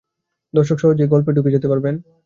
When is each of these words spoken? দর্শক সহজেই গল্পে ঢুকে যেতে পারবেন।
দর্শক 0.53 0.77
সহজেই 0.79 1.11
গল্পে 1.13 1.31
ঢুকে 1.33 1.53
যেতে 1.55 1.67
পারবেন। 1.67 1.95